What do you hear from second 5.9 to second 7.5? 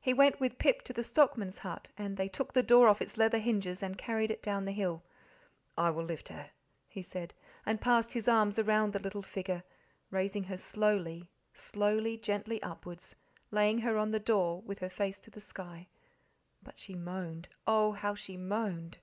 will lift her," he said,